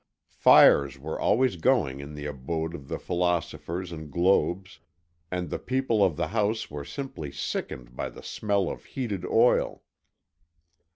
Fires 0.33 0.97
were 0.97 1.19
always 1.19 1.57
going 1.57 1.99
in 1.99 2.15
the 2.15 2.25
abode 2.25 2.73
of 2.73 2.87
the 2.87 2.97
philosophers 2.97 3.91
and 3.91 4.11
globes, 4.11 4.79
and 5.29 5.51
the 5.51 5.59
people 5.59 6.03
of 6.03 6.15
the 6.15 6.29
house 6.29 6.71
were 6.71 6.83
simply 6.83 7.31
sickened 7.31 7.95
by 7.95 8.09
the 8.09 8.23
smell 8.23 8.67
of 8.67 8.83
heated 8.85 9.23
oil. 9.27 9.83